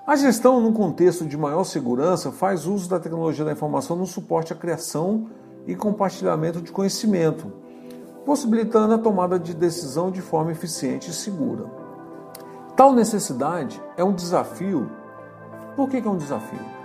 [0.06, 4.52] A gestão, num contexto de maior segurança, faz uso da tecnologia da informação no suporte
[4.52, 5.28] à criação
[5.66, 7.52] e compartilhamento de conhecimento,
[8.24, 11.66] possibilitando a tomada de decisão de forma eficiente e segura.
[12.74, 14.90] Tal necessidade é um desafio.
[15.76, 16.79] Por que é um desafio?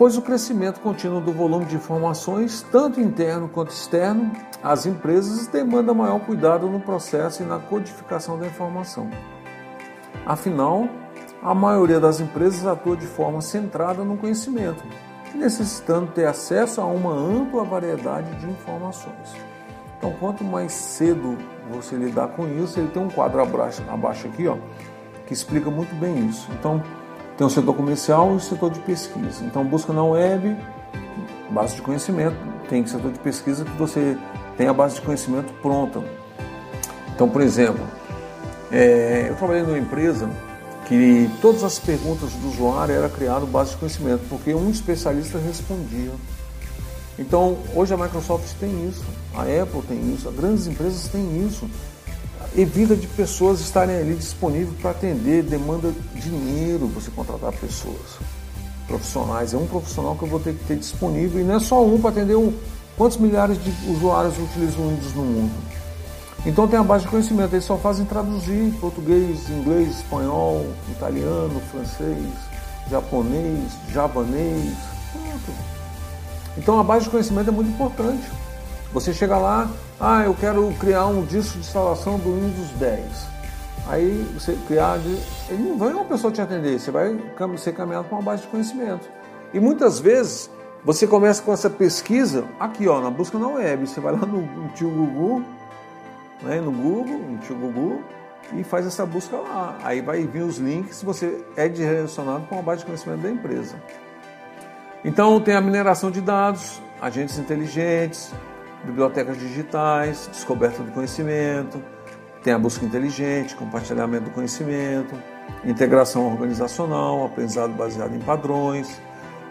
[0.00, 4.32] Pois o crescimento contínuo do volume de informações, tanto interno quanto externo,
[4.62, 9.10] às empresas demanda maior cuidado no processo e na codificação da informação.
[10.24, 10.88] Afinal,
[11.42, 14.82] a maioria das empresas atua de forma centrada no conhecimento,
[15.34, 19.34] necessitando ter acesso a uma ampla variedade de informações.
[19.98, 21.36] Então, quanto mais cedo
[21.70, 24.56] você lidar com isso, ele tem um quadro abaixo, abaixo aqui, ó,
[25.26, 26.48] que explica muito bem isso.
[26.58, 26.82] Então,
[27.40, 29.42] tem o setor comercial e o setor de pesquisa.
[29.46, 30.54] Então, busca na web,
[31.48, 32.36] base de conhecimento,
[32.68, 34.14] tem setor de pesquisa que você
[34.58, 36.04] tem a base de conhecimento pronta.
[37.14, 37.82] Então, por exemplo,
[38.70, 40.28] é, eu trabalhei numa empresa
[40.86, 46.12] que todas as perguntas do usuário era criado base de conhecimento, porque um especialista respondia.
[47.18, 49.02] Então, hoje a Microsoft tem isso,
[49.34, 51.66] a Apple tem isso, as grandes empresas têm isso.
[52.56, 58.18] Evita de pessoas estarem ali disponíveis para atender, demanda dinheiro você contratar pessoas
[58.88, 59.54] profissionais.
[59.54, 62.00] É um profissional que eu vou ter que ter disponível e não é só um
[62.00, 62.52] para atender um.
[62.96, 65.52] Quantos milhares de usuários utilizam Windows no mundo?
[66.44, 72.26] Então tem a base de conhecimento, eles só fazem traduzir português, inglês, espanhol, italiano, francês,
[72.90, 74.74] japonês, javanês,
[75.12, 75.58] pronto.
[76.58, 78.39] Então a base de conhecimento é muito importante.
[78.92, 83.30] Você chega lá, ah, eu quero criar um disco de instalação do Windows 10.
[83.86, 84.98] Aí você criar,
[85.48, 87.16] ele não vai uma pessoa te atender, você vai
[87.56, 89.08] ser caminhado com uma base de conhecimento.
[89.54, 90.50] E muitas vezes
[90.84, 93.86] você começa com essa pesquisa aqui, ó, na busca na web.
[93.86, 95.42] Você vai lá no, no tio Google,
[96.42, 98.00] né, no Google, no tio Google,
[98.52, 99.76] e faz essa busca lá.
[99.84, 103.76] Aí vai vir os links você é relacionado com a base de conhecimento da empresa.
[105.04, 108.32] Então tem a mineração de dados, agentes inteligentes,
[108.84, 111.82] bibliotecas digitais, descoberta do conhecimento,
[112.42, 115.14] tem a busca inteligente, compartilhamento do conhecimento,
[115.64, 119.00] integração organizacional, aprendizado baseado em padrões,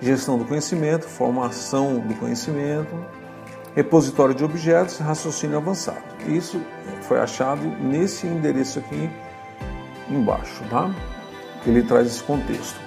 [0.01, 2.95] gestão do conhecimento, formação do conhecimento,
[3.75, 6.01] repositório de objetos, raciocínio avançado.
[6.27, 6.59] Isso
[7.01, 9.09] foi achado nesse endereço aqui
[10.09, 10.89] embaixo, tá?
[11.65, 12.79] Ele traz esse contexto.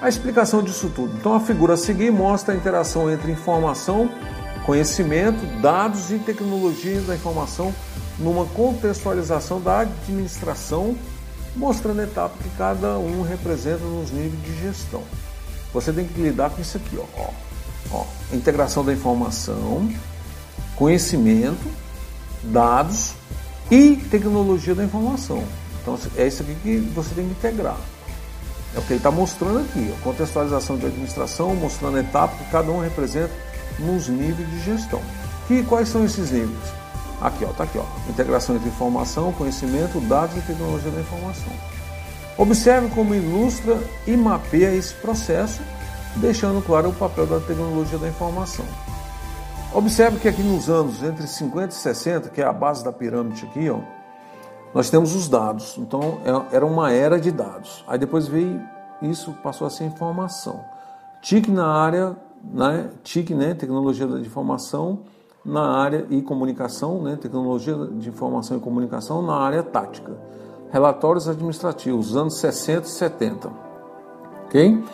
[0.00, 1.16] A explicação disso tudo.
[1.16, 4.10] Então a figura a seguir mostra a interação entre informação,
[4.64, 7.74] conhecimento, dados e tecnologia da informação
[8.18, 10.96] numa contextualização da administração,
[11.56, 15.02] mostrando a etapa que cada um representa nos níveis de gestão.
[15.72, 17.30] Você tem que lidar com isso aqui, ó.
[17.90, 19.92] ó integração da informação,
[20.76, 21.66] conhecimento,
[22.44, 23.14] dados
[23.70, 25.42] e tecnologia da informação.
[25.80, 27.76] Então é isso aqui que você tem que integrar.
[28.74, 32.50] É o que ele está mostrando aqui, a contextualização de administração, mostrando a etapa que
[32.50, 33.32] cada um representa
[33.82, 35.00] nos níveis de gestão.
[35.46, 36.72] Que, quais são esses níveis?
[37.20, 37.84] Aqui, ó, tá aqui, ó.
[38.08, 41.52] Integração entre informação, conhecimento, dados e tecnologia da informação.
[42.36, 45.60] Observe como ilustra e mapeia esse processo,
[46.16, 48.64] deixando claro o papel da tecnologia da informação.
[49.72, 53.46] Observe que aqui nos anos entre 50 e 60, que é a base da pirâmide
[53.46, 53.78] aqui, ó,
[54.74, 55.76] nós temos os dados.
[55.78, 57.84] Então é, era uma era de dados.
[57.86, 58.60] Aí depois veio
[59.00, 60.64] isso, passou a ser informação.
[61.20, 65.00] TIC na área, né, TIC, né, tecnologia de informação
[65.44, 70.16] na área e comunicação, né, tecnologia de informação e comunicação na área tática.
[70.70, 73.52] Relatórios administrativos, anos 60 e 70.
[74.46, 74.84] Ok?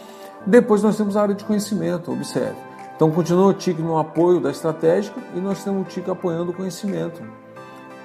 [0.46, 2.56] Depois nós temos a área de conhecimento, observe
[2.96, 6.54] Então continua o TIC no apoio da estratégica e nós temos o TIC apoiando o
[6.54, 7.22] conhecimento.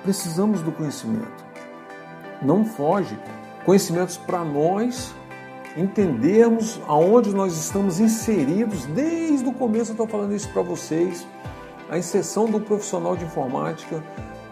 [0.04, 1.44] Precisamos do conhecimento.
[2.42, 3.18] Não foge.
[3.66, 5.16] Conhecimentos para nós
[5.76, 9.92] entendermos aonde nós estamos inseridos desde o começo.
[9.92, 11.28] Eu estou falando isso para vocês.
[11.90, 14.04] A inserção do profissional de informática,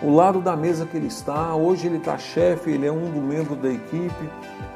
[0.02, 1.56] o lado da mesa que ele está.
[1.56, 4.30] Hoje ele está chefe, ele é um do membro da equipe.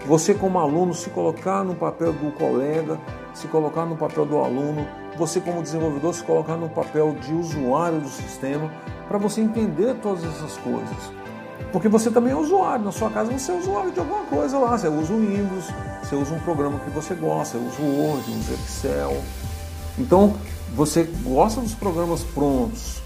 [0.05, 2.99] Você, como aluno, se colocar no papel do colega,
[3.33, 4.87] se colocar no papel do aluno.
[5.17, 8.71] Você, como desenvolvedor, se colocar no papel de usuário do sistema,
[9.07, 11.24] para você entender todas essas coisas.
[11.71, 14.77] Porque você também é usuário, na sua casa você é usuário de alguma coisa lá.
[14.77, 15.65] Você usa o Windows,
[16.03, 19.23] você usa um programa que você gosta, você usa o Word, usa o Excel.
[19.97, 20.35] Então,
[20.75, 23.01] você gosta dos programas prontos.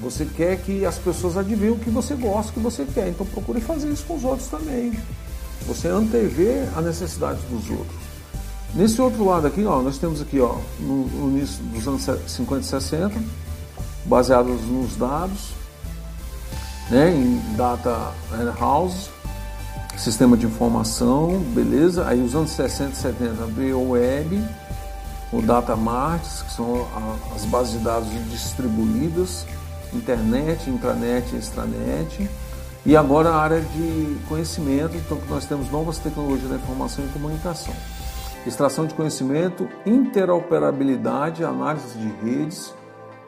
[0.00, 3.08] Você quer que as pessoas adivinhem o que você gosta, o que você quer.
[3.08, 4.92] Então, procure fazer isso com os outros também.
[5.66, 8.04] Você antevê a necessidade dos outros.
[8.74, 12.64] Nesse outro lado aqui, ó, nós temos aqui ó, no, início dos anos 50 e
[12.64, 13.22] 60,
[14.04, 15.52] baseados nos dados,
[16.90, 18.12] né, em Data
[18.58, 19.10] House,
[19.96, 22.06] sistema de informação, beleza?
[22.06, 24.42] Aí os anos 60 e 70 veio o Web,
[25.32, 26.86] o Data Marts, que são
[27.34, 29.46] as bases de dados distribuídas,
[29.92, 32.30] internet, intranet extranet.
[32.86, 37.72] E agora a área de conhecimento, então nós temos novas tecnologias da informação e comunicação.
[38.46, 42.74] Extração de conhecimento, interoperabilidade, análise de redes,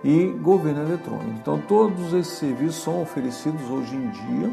[0.04, 1.30] e governo eletrônico.
[1.40, 4.50] Então, todos esses serviços são oferecidos hoje em dia.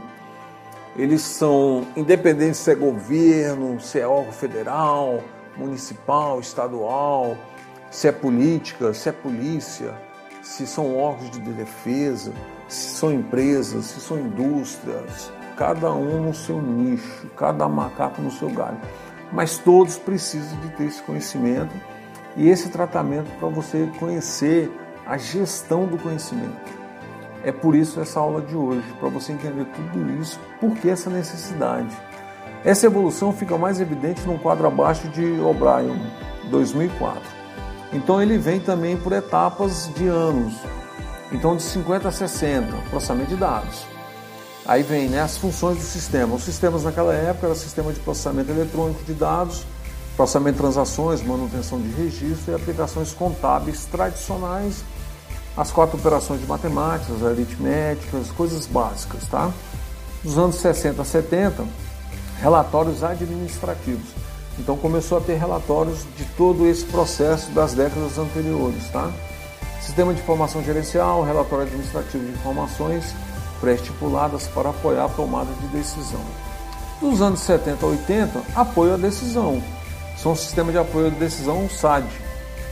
[0.95, 5.21] Eles são independentes se é governo, se é órgão federal,
[5.57, 7.35] municipal, estadual,
[7.89, 9.93] se é política, se é polícia,
[10.41, 12.33] se são órgãos de defesa,
[12.67, 18.49] se são empresas, se são indústrias, cada um no seu nicho, cada macaco no seu
[18.49, 18.77] galho.
[19.31, 21.73] Mas todos precisam de ter esse conhecimento
[22.35, 24.71] e esse tratamento para você conhecer
[25.05, 26.83] a gestão do conhecimento.
[27.43, 31.09] É por isso essa aula de hoje, para você entender tudo isso, por que essa
[31.09, 31.95] necessidade.
[32.63, 35.99] Essa evolução fica mais evidente no quadro abaixo de O'Brien,
[36.49, 37.21] 2004.
[37.91, 40.55] Então ele vem também por etapas de anos.
[41.31, 43.85] Então de 50 a 60, processamento de dados.
[44.65, 46.35] Aí vem né, as funções do sistema.
[46.35, 49.65] Os sistemas naquela época eram sistema de processamento eletrônico de dados,
[50.15, 54.83] processamento de transações, manutenção de registro e aplicações contábeis tradicionais
[55.55, 59.51] as quatro operações de matemáticas, aritméticas, coisas básicas, tá?
[60.23, 61.63] Dos anos 60 a 70,
[62.39, 64.09] relatórios administrativos.
[64.57, 69.11] Então começou a ter relatórios de todo esse processo das décadas anteriores, tá?
[69.81, 73.13] Sistema de informação gerencial, relatório administrativo de informações
[73.59, 76.21] pré-estipuladas para apoiar a tomada de decisão.
[76.99, 79.61] Dos anos 70 a 80, apoio à decisão.
[80.23, 82.07] São um sistema de apoio à decisão SAD,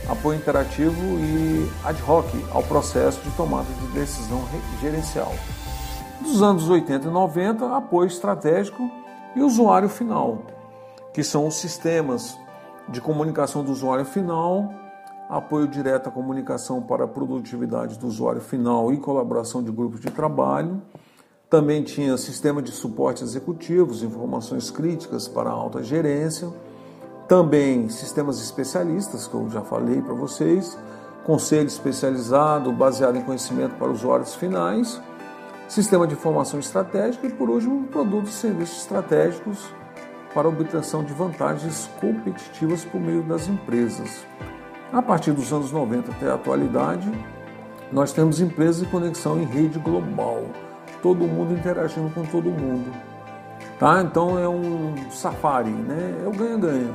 [0.08, 4.42] apoio interativo e ad hoc ao processo de tomada de decisão
[4.80, 5.34] gerencial.
[6.22, 8.90] Dos anos 80 e 90, apoio estratégico
[9.36, 10.38] e usuário final,
[11.12, 12.38] que são os sistemas
[12.88, 14.72] de comunicação do usuário final,
[15.28, 20.10] apoio direto à comunicação para a produtividade do usuário final e colaboração de grupos de
[20.10, 20.80] trabalho.
[21.50, 26.50] Também tinha sistema de suporte executivos, informações críticas para alta gerência
[27.32, 30.78] também sistemas especialistas, que eu já falei para vocês,
[31.24, 35.00] conselho especializado baseado em conhecimento para usuários finais,
[35.66, 39.72] sistema de informação estratégica e, por último, produtos e serviços estratégicos
[40.34, 44.26] para obtenção de vantagens competitivas por meio das empresas.
[44.92, 47.10] A partir dos anos 90 até a atualidade,
[47.90, 50.42] nós temos empresas de conexão em rede global,
[51.00, 52.92] todo mundo interagindo com todo mundo.
[53.78, 54.02] Tá?
[54.02, 56.20] Então é um safari, né?
[56.22, 56.92] É o ganha-ganha.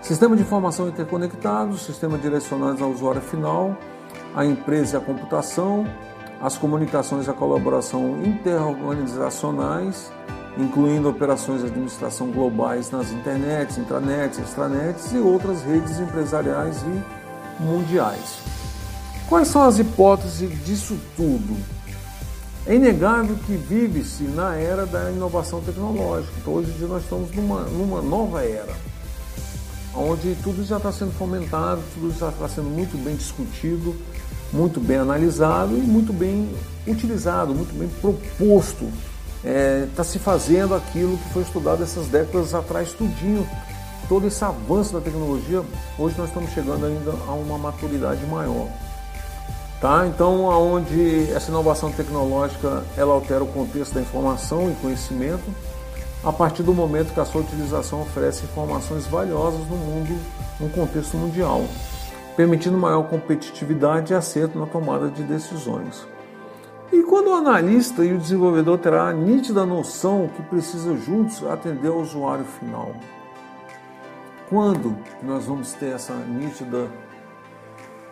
[0.00, 3.76] Sistema de informação interconectado, sistema direcionados ao usuário final,
[4.34, 5.86] a empresa e a computação,
[6.40, 10.10] as comunicações e a colaboração interorganizacionais,
[10.56, 18.38] incluindo operações de administração globais nas internets, intranets, extranets e outras redes empresariais e mundiais.
[19.28, 21.56] Quais são as hipóteses disso tudo?
[22.66, 26.32] É inegável que vive-se na era da inovação tecnológica.
[26.40, 28.74] Então, hoje nós estamos numa, numa nova era,
[29.98, 33.94] onde tudo já está sendo fomentado, tudo já está sendo muito bem discutido,
[34.52, 36.48] muito bem analisado e muito bem
[36.86, 38.84] utilizado, muito bem proposto.
[39.38, 43.46] Está é, tá se fazendo aquilo que foi estudado essas décadas atrás, tudinho.
[44.08, 45.62] Todo esse avanço da tecnologia,
[45.98, 48.68] hoje nós estamos chegando ainda a uma maturidade maior.
[49.80, 50.06] Tá?
[50.06, 55.44] Então, aonde essa inovação tecnológica ela altera o contexto da informação e conhecimento,
[56.24, 60.18] a partir do momento que a sua utilização oferece informações valiosas no mundo,
[60.58, 61.64] no contexto mundial.
[62.36, 66.06] permitindo maior competitividade e acerto na tomada de decisões.
[66.92, 71.88] E quando o analista e o desenvolvedor terá a nítida noção que precisa juntos atender
[71.88, 72.92] ao usuário final.
[74.48, 76.88] Quando nós vamos ter essa nítida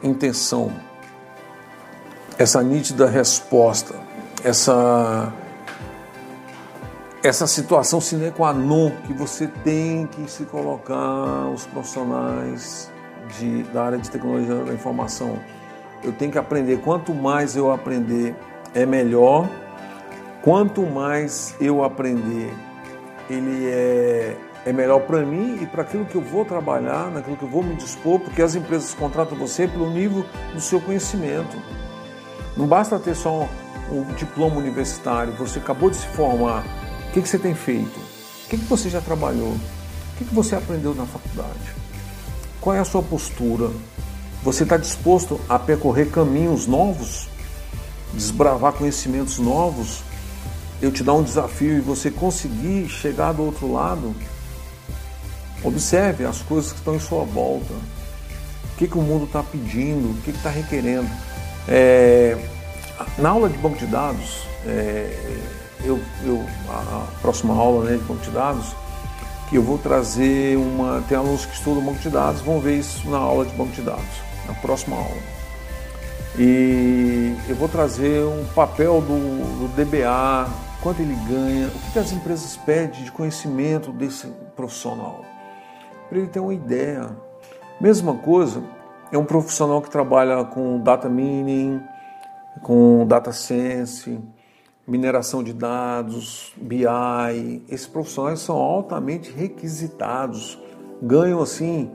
[0.03, 0.73] intenção,
[2.37, 3.95] essa nítida resposta,
[4.43, 5.33] essa
[7.23, 12.91] essa situação sine qua non que você tem que se colocar os profissionais
[13.39, 15.39] de, da área de tecnologia da informação.
[16.03, 16.79] Eu tenho que aprender.
[16.83, 18.35] Quanto mais eu aprender,
[18.75, 19.49] é melhor.
[20.43, 22.53] Quanto mais eu aprender,
[23.29, 27.43] ele é, é melhor para mim e para aquilo que eu vou trabalhar, naquilo que
[27.43, 30.25] eu vou me dispor, porque as empresas contratam você pelo nível
[30.55, 31.57] do seu conhecimento.
[32.57, 33.49] Não basta ter só
[33.91, 36.63] um, um diploma universitário, você acabou de se formar.
[37.17, 37.99] Que, que você tem feito?
[37.99, 39.53] O que, que você já trabalhou?
[39.53, 39.61] O
[40.19, 41.75] que, que você aprendeu na faculdade?
[42.61, 43.71] Qual é a sua postura?
[44.43, 47.27] Você está disposto a percorrer caminhos novos?
[48.13, 50.03] desbravar conhecimentos novos,
[50.81, 54.15] eu te dar um desafio e você conseguir chegar do outro lado,
[55.65, 57.73] observe as coisas que estão em sua volta.
[57.73, 61.09] O que, que o mundo está pedindo, o que está requerendo.
[61.67, 62.37] É,
[63.17, 68.23] na aula de banco de dados, é, eu, eu, a próxima aula né, de banco
[68.23, 68.75] de dados,
[69.49, 71.03] que eu vou trazer uma.
[71.09, 73.83] Tem alunos que estudam banco de dados, vão ver isso na aula de banco de
[73.83, 75.37] dados, na próxima aula.
[76.39, 80.51] E eu vou trazer um papel do, do DBA,
[80.83, 85.25] quanto ele ganha, o que as empresas pedem de conhecimento desse profissional,
[86.09, 87.09] para ele ter uma ideia.
[87.81, 88.63] Mesma coisa,
[89.13, 91.81] é um profissional que trabalha com data mining,
[92.63, 94.19] com data science,
[94.87, 97.63] mineração de dados, BI.
[97.69, 100.59] Esses profissionais são altamente requisitados,
[101.03, 101.91] ganham assim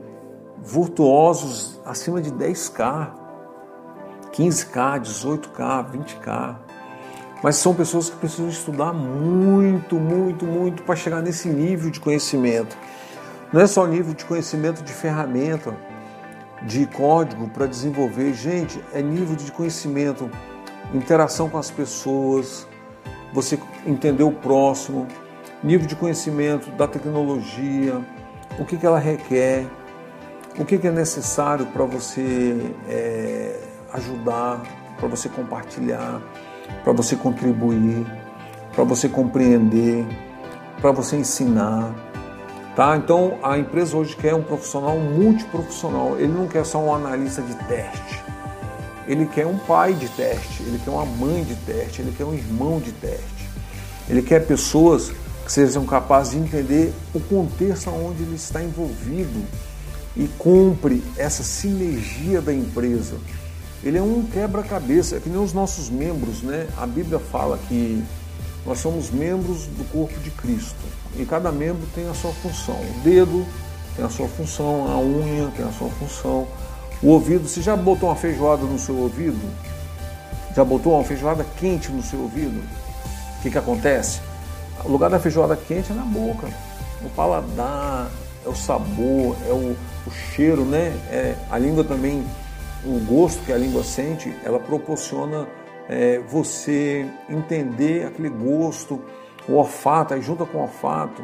[0.62, 3.22] virtuosos acima de 10k
[4.32, 6.56] 15K, 18K, 20K.
[7.42, 12.76] Mas são pessoas que precisam estudar muito, muito, muito para chegar nesse nível de conhecimento.
[13.52, 15.76] Não é só nível de conhecimento de ferramenta,
[16.62, 18.32] de código para desenvolver.
[18.32, 20.30] Gente, é nível de conhecimento,
[20.94, 22.66] interação com as pessoas,
[23.32, 25.06] você entender o próximo,
[25.62, 28.00] nível de conhecimento da tecnologia,
[28.58, 29.66] o que, que ela requer,
[30.58, 32.74] o que, que é necessário para você.
[32.88, 34.62] É, ajudar,
[34.98, 36.20] para você compartilhar,
[36.82, 38.06] para você contribuir,
[38.74, 40.06] para você compreender,
[40.80, 41.94] para você ensinar.
[42.74, 42.96] Tá?
[42.96, 46.18] Então a empresa hoje quer um profissional multiprofissional.
[46.18, 48.22] Ele não quer só um analista de teste.
[49.06, 52.34] Ele quer um pai de teste, ele quer uma mãe de teste, ele quer um
[52.34, 53.48] irmão de teste.
[54.08, 55.10] Ele quer pessoas
[55.44, 59.44] que sejam capazes de entender o contexto onde ele está envolvido
[60.16, 63.16] e cumpre essa sinergia da empresa
[63.84, 66.68] ele é um quebra-cabeça, é que nem os nossos membros, né?
[66.76, 68.02] A Bíblia fala que
[68.64, 70.76] nós somos membros do corpo de Cristo
[71.18, 72.76] e cada membro tem a sua função.
[72.76, 73.44] O dedo
[73.96, 76.46] tem a sua função, a unha tem a sua função,
[77.02, 77.48] o ouvido.
[77.48, 79.40] Você já botou uma feijoada no seu ouvido?
[80.54, 82.62] Já botou uma feijoada quente no seu ouvido?
[83.38, 84.20] O que, que acontece?
[84.84, 86.48] O lugar da feijoada quente é na boca,
[87.04, 88.10] o paladar,
[88.44, 90.92] é o sabor, é o, o cheiro, né?
[91.10, 92.24] É, a língua também
[92.84, 95.46] o gosto que a língua sente, ela proporciona
[95.88, 99.00] é, você entender aquele gosto,
[99.48, 101.22] o olfato, aí junta com o olfato,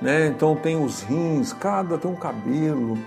[0.00, 0.26] né?
[0.26, 2.98] Então tem os rins, cada tem um cabelo,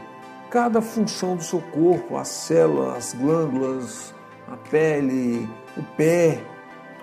[0.54, 4.14] cada função do seu corpo, as células, as glândulas,
[4.48, 6.44] a pele, o pé,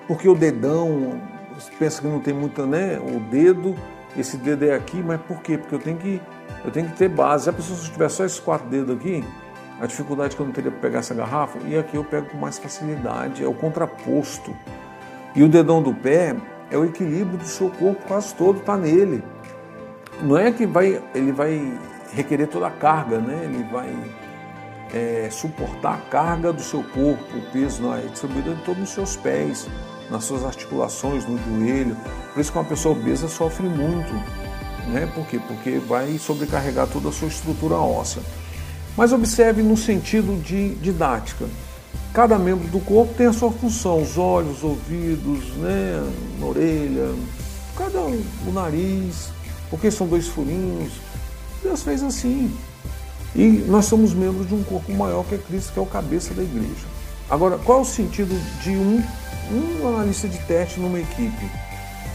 [0.06, 1.20] porque o dedão,
[1.52, 3.00] você pensa que não tem muita, né?
[3.00, 3.74] O dedo,
[4.16, 5.58] esse dedo é aqui, mas por quê?
[5.58, 6.22] Porque eu tenho que,
[6.64, 7.46] eu tenho que ter base.
[7.46, 9.24] Já pensou se eu tiver só esses quatro dedos aqui?
[9.80, 12.36] a dificuldade que eu não teria para pegar essa garrafa, e aqui eu pego com
[12.36, 14.54] mais facilidade, é o contraposto.
[15.34, 16.36] E o dedão do pé
[16.70, 19.24] é o equilíbrio do seu corpo quase todo, está nele.
[20.20, 21.72] Não é que vai, ele vai
[22.12, 23.44] requerer toda a carga, né?
[23.44, 23.94] ele vai
[24.92, 28.90] é, suportar a carga do seu corpo, o peso não, é distribuído em todos os
[28.90, 29.68] seus pés,
[30.10, 31.96] nas suas articulações, no joelho.
[32.32, 34.12] Por isso que uma pessoa obesa sofre muito.
[34.88, 35.08] Né?
[35.14, 35.40] Por quê?
[35.46, 38.22] Porque vai sobrecarregar toda a sua estrutura óssea.
[38.96, 41.46] Mas observe no sentido de didática.
[42.12, 46.02] Cada membro do corpo tem a sua função, os olhos, os ouvidos, né,
[46.42, 47.14] a orelha,
[47.78, 49.28] cada um, o nariz,
[49.70, 50.92] porque são dois furinhos.
[51.62, 52.54] Deus fez assim.
[53.34, 56.34] E nós somos membros de um corpo maior que é Cristo, que é o cabeça
[56.34, 56.86] da igreja.
[57.28, 59.02] Agora, qual é o sentido de um,
[59.52, 61.50] um analista de teste numa equipe?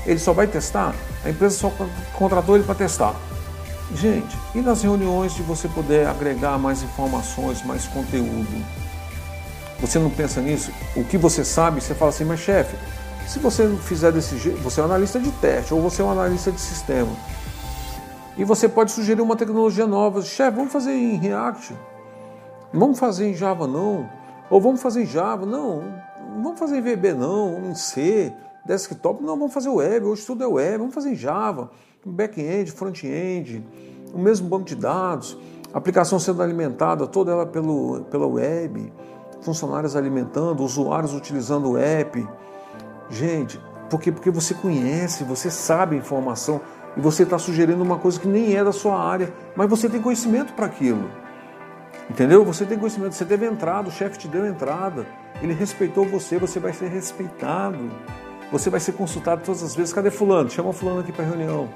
[0.05, 0.93] Ele só vai testar?
[1.23, 1.71] A empresa só
[2.13, 3.15] contratou ele para testar.
[3.93, 8.65] Gente, e nas reuniões de você poder agregar mais informações, mais conteúdo?
[9.79, 10.71] Você não pensa nisso?
[10.95, 12.75] O que você sabe, você fala assim, mas chefe,
[13.27, 16.11] se você fizer desse jeito, você é um analista de teste ou você é um
[16.11, 17.11] analista de sistema.
[18.37, 20.21] E você pode sugerir uma tecnologia nova.
[20.21, 21.73] Chefe, vamos fazer em React.
[22.73, 24.09] Vamos fazer em Java não.
[24.49, 25.45] Ou vamos fazer em Java.
[25.45, 25.83] Não,
[26.41, 28.33] vamos fazer em VB não, em C,
[28.65, 29.23] desktop.
[29.23, 30.05] Não, vamos fazer web.
[30.07, 30.79] Hoje tudo é web.
[30.79, 31.71] Vamos fazer em Java,
[32.05, 33.65] back-end, front-end,
[34.13, 35.37] o mesmo banco de dados,
[35.73, 38.91] aplicação sendo alimentada toda ela pelo, pela web,
[39.41, 42.27] funcionários alimentando, usuários utilizando o app.
[43.09, 43.59] Gente,
[43.89, 44.11] por quê?
[44.11, 46.59] Porque você conhece, você sabe a informação
[46.95, 50.01] e você está sugerindo uma coisa que nem é da sua área, mas você tem
[50.01, 51.09] conhecimento para aquilo.
[52.09, 52.45] Entendeu?
[52.45, 55.05] Você tem conhecimento, você teve entrada, o chefe te deu entrada,
[55.41, 57.89] ele respeitou você, você vai ser respeitado.
[58.51, 59.91] Você vai ser consultado todas as vezes.
[59.91, 60.49] Cadê fulano?
[60.49, 61.67] Chama fulano aqui para reunião.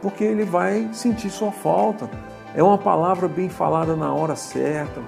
[0.00, 2.10] Porque ele vai sentir sua falta.
[2.54, 5.00] É uma palavra bem falada na hora certa.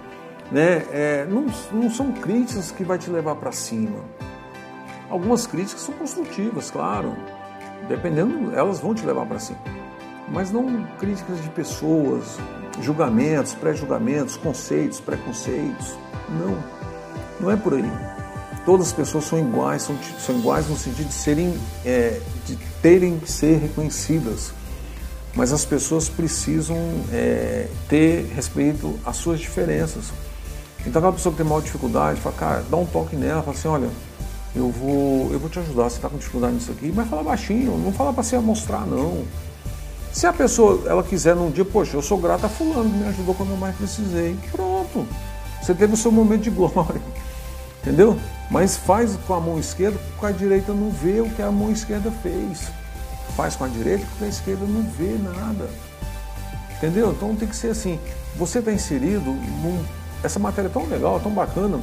[0.50, 0.84] Né?
[0.92, 3.98] É, não, não são críticas que vai te levar para cima.
[5.10, 7.14] Algumas críticas são construtivas, claro.
[7.88, 9.58] Dependendo, elas vão te levar para cima.
[10.28, 12.38] Mas não críticas de pessoas,
[12.80, 15.94] julgamentos, pré-julgamentos, conceitos, preconceitos.
[16.28, 16.56] Não,
[17.40, 17.90] não é por aí.
[18.64, 21.54] Todas as pessoas são iguais, são, são iguais no sentido de serem,
[21.84, 24.52] é, de terem que ser reconhecidas.
[25.34, 26.78] Mas as pessoas precisam
[27.12, 30.12] é, ter respeito às suas diferenças.
[30.86, 33.68] Então aquela pessoa que tem maior dificuldade, fala, cara, dá um toque nela, fala assim,
[33.68, 33.90] olha,
[34.54, 37.76] eu vou, eu vou te ajudar, você está com dificuldade nisso aqui, mas fala baixinho,
[37.76, 39.24] não fala para se mostrar não.
[40.12, 43.34] Se a pessoa ela quiser num dia, poxa, eu sou grata a fulano me ajudou
[43.34, 44.36] quando eu mais precisei.
[44.52, 45.08] Pronto.
[45.60, 47.02] Você teve o seu momento de glória.
[47.82, 48.16] Entendeu?
[48.48, 51.72] Mas faz com a mão esquerda, porque a direita não vê o que a mão
[51.72, 52.70] esquerda fez.
[53.36, 55.68] Faz com a direita, porque a esquerda não vê nada.
[56.76, 57.10] Entendeu?
[57.10, 57.98] Então tem que ser assim.
[58.36, 59.84] Você está inserido num.
[60.22, 61.80] Essa matéria é tão legal, tão bacana.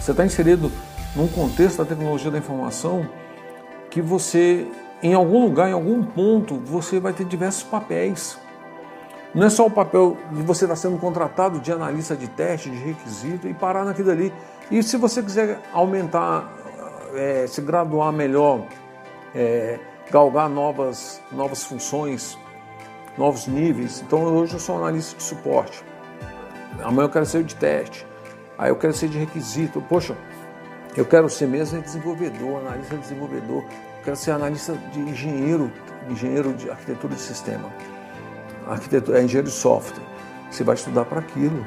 [0.00, 0.72] Você está inserido
[1.14, 3.08] num contexto da tecnologia da informação
[3.90, 4.66] que você
[5.02, 8.38] em algum lugar, em algum ponto, você vai ter diversos papéis.
[9.34, 12.76] Não é só o papel de você estar sendo contratado de analista de teste, de
[12.76, 14.32] requisito e parar naquilo ali.
[14.70, 16.52] E se você quiser aumentar,
[17.14, 18.66] é, se graduar melhor,
[19.34, 19.78] é,
[20.10, 22.36] galgar novas, novas funções,
[23.16, 24.02] novos níveis.
[24.02, 25.82] Então hoje eu sou analista de suporte.
[26.82, 28.06] Amanhã eu quero ser de teste.
[28.58, 29.80] Aí eu quero ser de requisito.
[29.80, 30.14] Poxa,
[30.96, 33.64] eu quero ser mesmo desenvolvedor, analista de desenvolvedor
[34.04, 35.70] quero ser analista de engenheiro,
[36.08, 37.68] engenheiro de arquitetura de sistema.
[38.66, 40.02] Arquitetura, é engenheiro de software.
[40.50, 41.66] Você vai estudar para aquilo.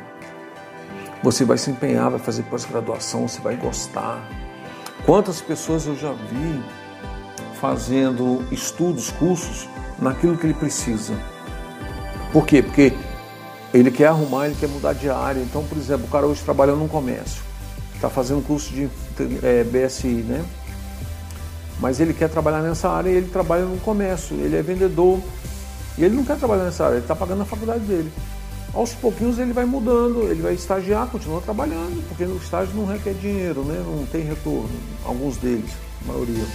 [1.21, 4.27] Você vai se empenhar, vai fazer pós-graduação, você vai gostar.
[5.05, 6.63] Quantas pessoas eu já vi
[7.59, 9.69] fazendo estudos, cursos
[9.99, 11.13] naquilo que ele precisa.
[12.31, 12.61] Por quê?
[12.61, 12.93] Porque
[13.73, 15.39] ele quer arrumar, ele quer mudar de área.
[15.39, 17.41] Então, por exemplo, o cara hoje trabalha num comércio,
[18.03, 18.89] está fazendo curso de
[19.41, 20.43] é, BSI, né?
[21.79, 25.19] mas ele quer trabalhar nessa área e ele trabalha no comércio, ele é vendedor
[25.97, 28.11] e ele não quer trabalhar nessa área, ele está pagando a faculdade dele.
[28.73, 33.13] Aos pouquinhos ele vai mudando, ele vai estagiar, continua trabalhando, porque no estágio não requer
[33.13, 33.81] dinheiro, né?
[33.85, 34.69] não tem retorno,
[35.05, 35.71] alguns deles,
[36.03, 36.45] a maioria.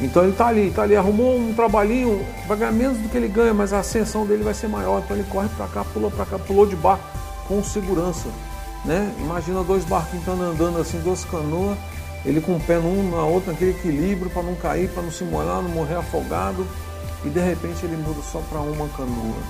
[0.00, 3.28] Então ele está ali, está ali, arrumou um trabalhinho, vai ganhar menos do que ele
[3.28, 6.24] ganha, mas a ascensão dele vai ser maior, então ele corre para cá, pula para
[6.24, 7.04] cá, pulou de barco
[7.46, 8.28] com segurança.
[8.84, 9.14] Né?
[9.18, 11.78] Imagina dois barquinhos andando assim, duas canoas,
[12.24, 15.24] ele com o pé num, na outra, naquele equilíbrio para não cair, para não se
[15.24, 16.66] molhar, não morrer afogado.
[17.24, 19.42] E de repente ele muda só para uma canoa.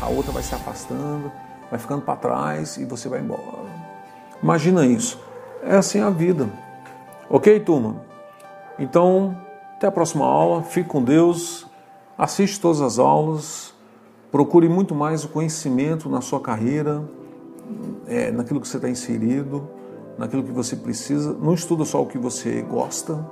[0.00, 1.30] A outra vai se afastando,
[1.70, 3.66] vai ficando para trás e você vai embora.
[4.42, 5.18] Imagina isso.
[5.62, 6.48] É assim a vida.
[7.30, 8.02] Ok, turma?
[8.78, 9.36] Então,
[9.76, 10.62] até a próxima aula.
[10.62, 11.66] Fique com Deus.
[12.16, 13.74] Assiste todas as aulas.
[14.30, 17.02] Procure muito mais o conhecimento na sua carreira,
[18.06, 19.68] é, naquilo que você está inserido
[20.18, 21.34] naquilo que você precisa.
[21.34, 23.24] Não estuda só o que você gosta,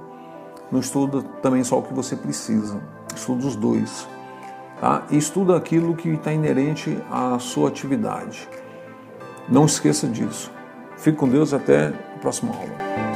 [0.71, 2.81] não estuda também só o que você precisa.
[3.15, 4.09] Estuda os dois.
[4.81, 5.07] Tá?
[5.11, 8.49] E estuda aquilo que está inerente à sua atividade.
[9.49, 10.51] Não esqueça disso.
[10.97, 13.14] Fique com Deus até a próxima aula.